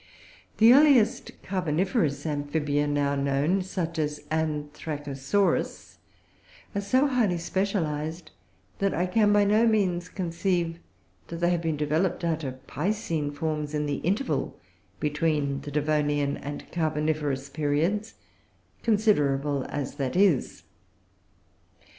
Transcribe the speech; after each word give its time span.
The 0.57 0.73
earliest 0.73 1.29
Carboniferous 1.43 2.25
Amphibia 2.25 2.87
now 2.87 3.13
known, 3.13 3.61
such 3.61 3.99
as 3.99 4.21
Anthracosaurus, 4.31 5.97
are 6.73 6.81
so 6.81 7.05
highly 7.05 7.37
specialised 7.37 8.31
that 8.79 8.95
I 8.95 9.05
can 9.05 9.31
by 9.31 9.43
no 9.43 9.67
means 9.67 10.09
conceive 10.09 10.79
that 11.27 11.35
they 11.35 11.51
have 11.51 11.61
been 11.61 11.77
developed 11.77 12.23
out 12.23 12.43
of 12.43 12.65
piscine 12.65 13.29
forms 13.31 13.75
in 13.75 13.85
the 13.85 13.97
interval 13.97 14.59
between 14.99 15.61
the 15.61 15.69
Devonian 15.69 16.35
and 16.35 16.61
the 16.61 16.65
Carboniferous 16.75 17.47
periods, 17.49 18.15
considerable 18.81 19.65
as 19.69 19.97
that 19.97 20.15
is. 20.15 20.63